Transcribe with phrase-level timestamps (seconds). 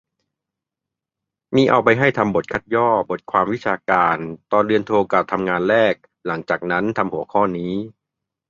[1.55, 4.17] มีเอาไปใช้ทำบทคัดย่อบทความวิชาการ
[4.51, 5.93] ตอนเรียนโทกะทำงานแรก
[6.27, 7.73] หลังจากนั้น ทำหัวข้อนี้